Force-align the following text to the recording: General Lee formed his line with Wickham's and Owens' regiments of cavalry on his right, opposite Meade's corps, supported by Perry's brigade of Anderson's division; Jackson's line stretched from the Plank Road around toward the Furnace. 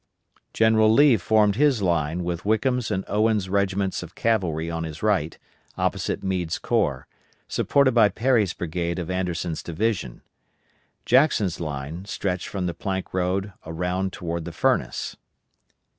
General 0.51 0.91
Lee 0.91 1.15
formed 1.15 1.57
his 1.57 1.83
line 1.83 2.23
with 2.23 2.43
Wickham's 2.43 2.89
and 2.89 3.05
Owens' 3.07 3.49
regiments 3.49 4.01
of 4.01 4.15
cavalry 4.15 4.67
on 4.67 4.83
his 4.83 5.03
right, 5.03 5.37
opposite 5.77 6.23
Meade's 6.23 6.57
corps, 6.57 7.05
supported 7.47 7.91
by 7.93 8.09
Perry's 8.09 8.53
brigade 8.53 8.97
of 8.97 9.11
Anderson's 9.11 9.61
division; 9.61 10.23
Jackson's 11.05 11.59
line 11.59 12.05
stretched 12.05 12.47
from 12.47 12.65
the 12.65 12.73
Plank 12.73 13.13
Road 13.13 13.53
around 13.63 14.11
toward 14.11 14.43
the 14.45 14.51
Furnace. 14.51 15.17